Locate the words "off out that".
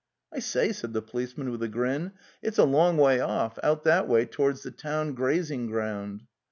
3.19-4.07